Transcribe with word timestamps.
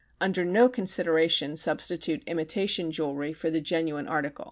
Under 0.19 0.43
no 0.43 0.67
consideration 0.67 1.55
substitute 1.55 2.23
imitation 2.25 2.91
jewelry 2.91 3.33
for 3.33 3.51
the 3.51 3.61
genuine 3.61 4.07
article. 4.07 4.39